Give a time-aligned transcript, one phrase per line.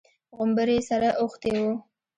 [0.35, 1.73] غومبري يې سره اوښتي وو.